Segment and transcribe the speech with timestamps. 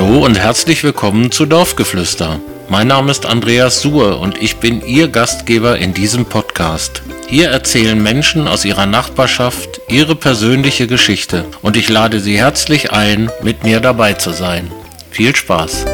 [0.00, 2.40] und herzlich willkommen zu Dorfgeflüster.
[2.70, 7.02] Mein Name ist Andreas Suhr und ich bin Ihr Gastgeber in diesem Podcast.
[7.28, 13.30] Hier erzählen Menschen aus ihrer Nachbarschaft ihre persönliche Geschichte und ich lade Sie herzlich ein,
[13.42, 14.70] mit mir dabei zu sein.
[15.10, 15.84] Viel Spaß!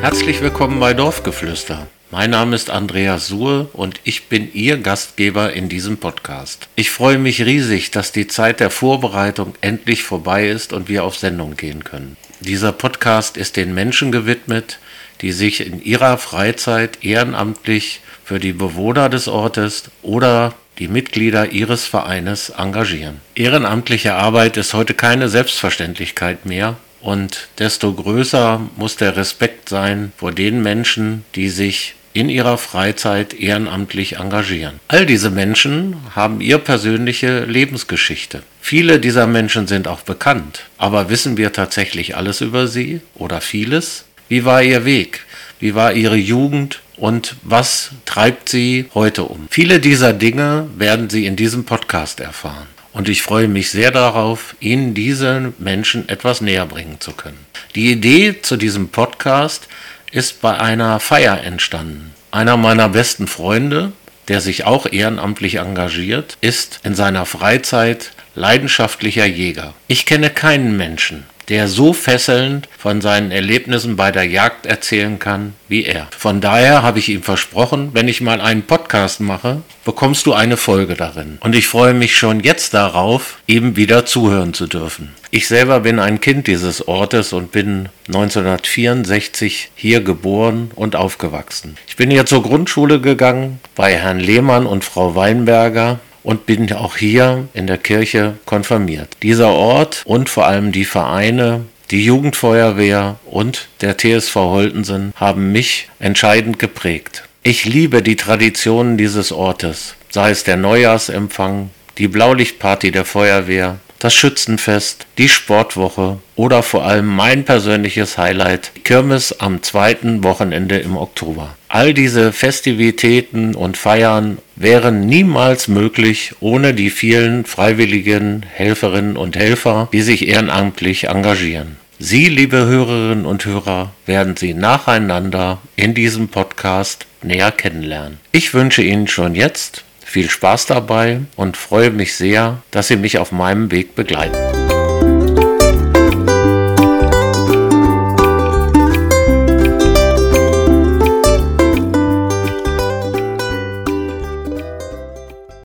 [0.00, 1.86] Herzlich willkommen bei Dorfgeflüster.
[2.14, 6.68] Mein Name ist Andreas Suhr und ich bin Ihr Gastgeber in diesem Podcast.
[6.76, 11.16] Ich freue mich riesig, dass die Zeit der Vorbereitung endlich vorbei ist und wir auf
[11.16, 12.16] Sendung gehen können.
[12.38, 14.78] Dieser Podcast ist den Menschen gewidmet,
[15.22, 21.84] die sich in ihrer Freizeit ehrenamtlich für die Bewohner des Ortes oder die Mitglieder ihres
[21.84, 23.22] Vereines engagieren.
[23.34, 30.30] Ehrenamtliche Arbeit ist heute keine Selbstverständlichkeit mehr und desto größer muss der Respekt sein vor
[30.30, 34.80] den Menschen, die sich in ihrer Freizeit ehrenamtlich engagieren.
[34.88, 38.42] All diese Menschen haben ihre persönliche Lebensgeschichte.
[38.60, 44.04] Viele dieser Menschen sind auch bekannt, aber wissen wir tatsächlich alles über sie oder vieles?
[44.28, 45.26] Wie war ihr Weg?
[45.60, 46.80] Wie war ihre Jugend?
[46.96, 49.48] Und was treibt sie heute um?
[49.50, 52.68] Viele dieser Dinge werden Sie in diesem Podcast erfahren.
[52.92, 57.38] Und ich freue mich sehr darauf, Ihnen diese Menschen etwas näher bringen zu können.
[57.74, 59.66] Die Idee zu diesem Podcast
[60.14, 62.14] ist bei einer Feier entstanden.
[62.30, 63.92] Einer meiner besten Freunde,
[64.28, 69.74] der sich auch ehrenamtlich engagiert, ist in seiner Freizeit leidenschaftlicher Jäger.
[69.88, 75.54] Ich kenne keinen Menschen, der so fesselnd von seinen Erlebnissen bei der Jagd erzählen kann
[75.68, 76.08] wie er.
[76.16, 80.56] Von daher habe ich ihm versprochen, wenn ich mal einen Podcast mache, bekommst du eine
[80.56, 81.38] Folge darin.
[81.40, 85.12] Und ich freue mich schon jetzt darauf, ihm wieder zuhören zu dürfen.
[85.30, 91.76] Ich selber bin ein Kind dieses Ortes und bin 1964 hier geboren und aufgewachsen.
[91.88, 96.96] Ich bin hier zur Grundschule gegangen bei Herrn Lehmann und Frau Weinberger und bin auch
[96.96, 99.08] hier in der Kirche konfirmiert.
[99.22, 105.88] Dieser Ort und vor allem die Vereine, die Jugendfeuerwehr und der TSV Holtensen haben mich
[106.00, 107.28] entscheidend geprägt.
[107.44, 114.12] Ich liebe die Traditionen dieses Ortes, sei es der Neujahrsempfang, die Blaulichtparty der Feuerwehr, das
[114.12, 121.56] Schützenfest, die Sportwoche oder vor allem mein persönliches Highlight, Kirmes am zweiten Wochenende im Oktober.
[121.68, 129.88] All diese Festivitäten und Feiern wären niemals möglich ohne die vielen freiwilligen Helferinnen und Helfer,
[129.90, 131.78] die sich ehrenamtlich engagieren.
[131.98, 138.18] Sie, liebe Hörerinnen und Hörer, werden Sie nacheinander in diesem Podcast näher kennenlernen.
[138.32, 139.82] Ich wünsche Ihnen schon jetzt
[140.14, 144.53] viel Spaß dabei und freue mich sehr, dass Sie mich auf meinem Weg begleiten.